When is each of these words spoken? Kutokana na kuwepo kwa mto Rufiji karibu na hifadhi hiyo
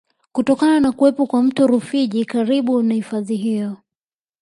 Kutokana 0.31 0.79
na 0.79 0.91
kuwepo 0.91 1.25
kwa 1.27 1.43
mto 1.43 1.67
Rufiji 1.67 2.25
karibu 2.25 2.81
na 2.83 2.93
hifadhi 2.93 3.35
hiyo 3.35 3.77